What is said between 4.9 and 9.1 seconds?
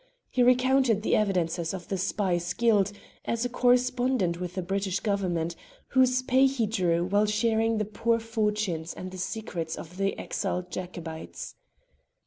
Government, whose pay he drew while sharing the poor fortunes